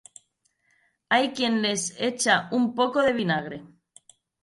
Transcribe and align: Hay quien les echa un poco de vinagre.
Hay 1.09 1.29
quien 1.31 1.61
les 1.61 1.83
echa 1.99 2.47
un 2.51 2.73
poco 2.73 3.01
de 3.03 3.13
vinagre. 3.13 3.63